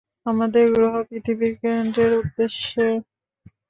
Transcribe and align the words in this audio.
আমাদের 0.25 0.65
গ্রহ 0.75 0.93
পৃথিবীর 1.09 1.53
কেন্দ্রের 1.61 2.11
উদ্দেশ্যে। 2.21 2.87